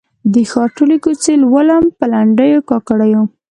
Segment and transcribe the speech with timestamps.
[0.33, 3.21] د ښار ټولي کوڅې لولم په لنډېو، کاکړیو